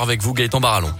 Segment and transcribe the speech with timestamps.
[0.00, 0.92] Avec vous, Gaëtan Barallon.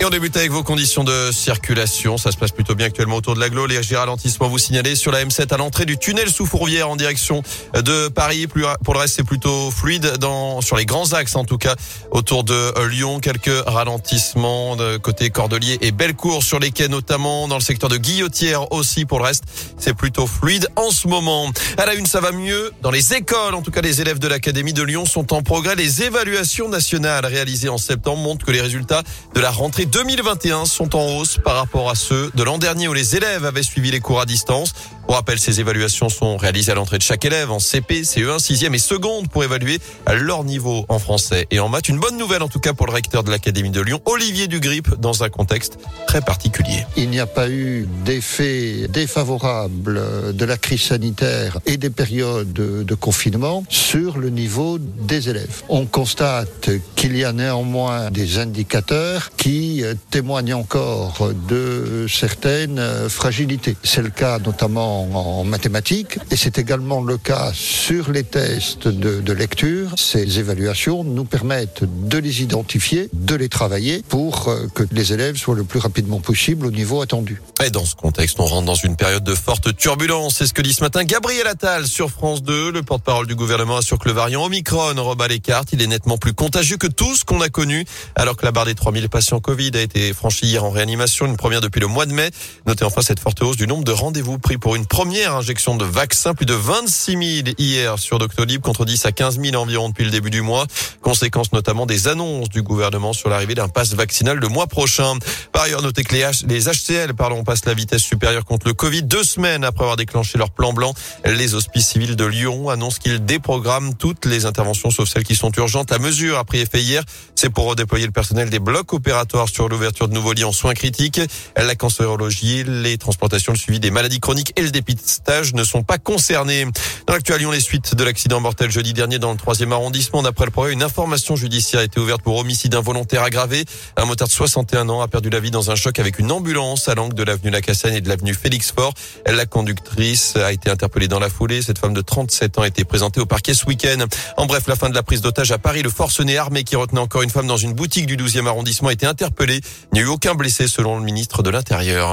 [0.00, 2.18] Et on débute avec vos conditions de circulation.
[2.18, 3.66] Ça se passe plutôt bien actuellement autour de l'aglo.
[3.66, 7.42] Les ralentissements vous signalez sur la M7 à l'entrée du tunnel sous Fourvière en direction
[7.74, 8.48] de Paris.
[8.48, 11.76] Pour le reste, c'est plutôt fluide dans, sur les grands axes, en tout cas,
[12.10, 13.20] autour de Lyon.
[13.20, 17.96] Quelques ralentissements de côté Cordelier et Bellecour sur les quais, notamment dans le secteur de
[17.96, 19.04] Guillotière aussi.
[19.04, 19.44] Pour le reste,
[19.78, 21.52] c'est plutôt fluide en ce moment.
[21.78, 23.54] À la une, ça va mieux dans les écoles.
[23.54, 25.76] En tout cas, les élèves de l'Académie de Lyon sont en progrès.
[25.76, 29.04] Les évaluations nationales réalisées en septembre montrent que les résultats
[29.36, 32.92] de la rentrée 2021 sont en hausse par rapport à ceux de l'an dernier où
[32.92, 34.72] les élèves avaient suivi les cours à distance.
[35.06, 38.74] Pour rappel, ces évaluations sont réalisées à l'entrée de chaque élève en CP, CE1, 6e
[38.74, 39.78] et seconde pour évaluer
[40.10, 41.88] leur niveau en français et en maths.
[41.88, 44.98] Une bonne nouvelle en tout cas pour le recteur de l'Académie de Lyon, Olivier Dugrip,
[44.98, 46.86] dans un contexte très particulier.
[46.96, 52.94] Il n'y a pas eu d'effet défavorable de la crise sanitaire et des périodes de
[52.94, 55.62] confinement sur le niveau des élèves.
[55.68, 63.76] On constate qu'il y a néanmoins des indicateurs qui témoignent encore de certaines fragilités.
[63.82, 69.20] C'est le cas notamment en mathématiques et c'est également le cas sur les tests de,
[69.20, 69.90] de, lecture.
[69.96, 75.54] Ces évaluations nous permettent de les identifier, de les travailler pour que les élèves soient
[75.54, 77.42] le plus rapidement possible au niveau attendu.
[77.64, 80.36] Et dans ce contexte, on rentre dans une période de forte turbulence.
[80.38, 82.72] C'est ce que dit ce matin Gabriel Attal sur France 2.
[82.72, 85.68] Le porte-parole du gouvernement assure que le variant Omicron rebat les cartes.
[85.72, 87.84] Il est nettement plus contagieux que tout ce qu'on a connu
[88.16, 91.36] alors que la barre des 3000 patients Covid a été franchie hier en réanimation, une
[91.36, 92.30] première depuis le mois de mai.
[92.66, 95.84] Notez enfin cette forte hausse du nombre de rendez-vous pris pour une première injection de
[95.84, 100.04] vaccin, plus de 26 000 hier sur Doctolib contre 10 à 15 000 environ depuis
[100.04, 100.66] le début du mois.
[101.00, 105.14] Conséquence notamment des annonces du gouvernement sur l'arrivée d'un pass vaccinal le mois prochain.
[105.52, 108.74] Par ailleurs, notez que les, H, les HCL pardon, passent la vitesse supérieure contre le
[108.74, 109.02] Covid.
[109.02, 113.24] Deux semaines après avoir déclenché leur plan blanc, les hospices civils de Lyon annoncent qu'ils
[113.24, 115.90] déprogramment toutes les interventions sauf celles qui sont urgentes.
[115.90, 117.02] La mesure a pris effet hier.
[117.34, 120.74] C'est pour redéployer le personnel des blocs opératoires sur l'ouverture de nouveaux lits en soins
[120.74, 121.20] critiques.
[121.56, 125.98] La cancérologie, les transplantations, le suivi des maladies chroniques et le dépistage ne sont pas
[125.98, 126.66] concernés.
[127.06, 130.22] Dans l'actuel les suites de l'accident mortel jeudi dernier dans le troisième arrondissement.
[130.22, 133.64] D'après le progrès, une information judiciaire a été ouverte pour homicide involontaire aggravé.
[133.96, 136.88] Un motard de 61 ans a perdu la vie dans un choc avec une ambulance
[136.88, 138.94] à l'angle de l'avenue Lacassagne et de l'avenue Félix Fort.
[139.26, 141.62] La conductrice a été interpellée dans la foulée.
[141.62, 144.04] Cette femme de 37 ans a été présentée au parquet ce week-end.
[144.36, 145.82] En bref, la fin de la prise d'otage à Paris.
[145.82, 148.92] Le forcené armé qui retenait encore une femme dans une boutique du 12e arrondissement a
[148.92, 149.60] été interpellé.
[149.92, 152.12] Il n'y a eu aucun blessé selon le ministre de l'Intérieur.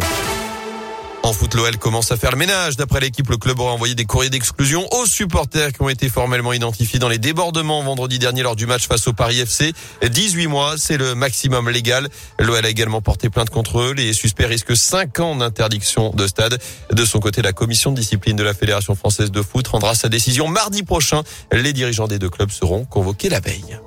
[1.23, 2.77] En foot, l'OL commence à faire le ménage.
[2.77, 6.51] D'après l'équipe, le club aura envoyé des courriers d'exclusion aux supporters qui ont été formellement
[6.51, 9.73] identifiés dans les débordements vendredi dernier lors du match face au Paris FC.
[10.01, 12.09] 18 mois, c'est le maximum légal.
[12.39, 13.93] L'OL a également porté plainte contre eux.
[13.93, 16.59] Les suspects risquent 5 ans d'interdiction de stade.
[16.91, 20.09] De son côté, la commission de discipline de la Fédération française de foot rendra sa
[20.09, 21.21] décision mardi prochain.
[21.51, 23.79] Les dirigeants des deux clubs seront convoqués la veille.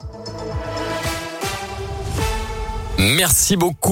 [2.98, 3.76] Merci beaucoup.